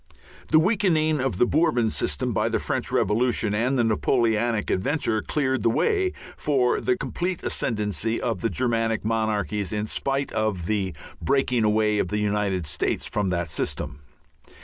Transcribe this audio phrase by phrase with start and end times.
[0.47, 5.61] The weakening of the Bourbon system by the French revolution and the Napoleonic adventure cleared
[5.61, 11.63] the way for the complete ascendancy of the Germanic monarchies in spite of the breaking
[11.63, 13.99] away of the United States from that system.